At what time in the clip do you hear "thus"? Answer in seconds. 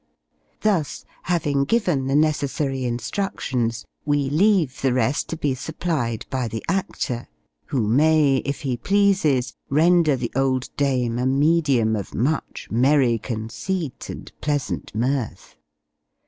0.61-1.05